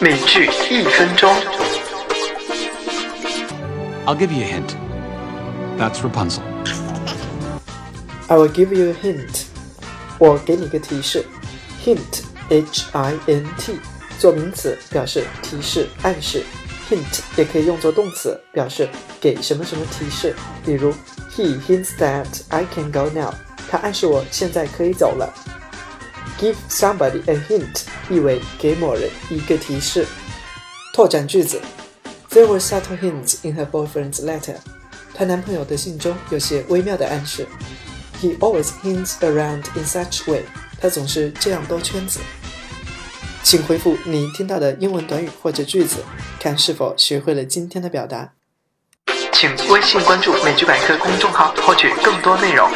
[0.00, 1.32] 美剧一分钟。
[4.06, 4.74] I'll give you a hint.
[5.78, 6.42] That's Rapunzel.
[8.28, 9.44] I will give you a hint.
[10.18, 11.24] 我给你个提示。
[11.84, 13.78] Hint, H-I-N-T，
[14.18, 16.44] 做名词表示提示、暗示。
[16.90, 18.88] Hint 也可以用作动词，表示
[19.20, 20.34] 给什么什么提示。
[20.64, 20.92] 比如，
[21.34, 23.34] He hints that I can go now.
[23.70, 25.32] 他暗示我现在可以走了。
[26.38, 30.05] Give somebody a hint 意为给某人一个提示。
[30.93, 31.61] 拓展句子
[32.31, 34.55] ，There were subtle hints in her boyfriend's letter.
[35.13, 37.47] 她男朋友的信中有些微妙的暗示。
[38.21, 40.43] He always hints around in such way.
[40.81, 42.19] 他总是这样兜圈子。
[43.43, 46.03] 请回复你听到的英文短语或者句子，
[46.39, 48.33] 看是否学会了今天的表达。
[49.31, 52.69] 请微信关注“美剧百科”公众号，获取更多内容。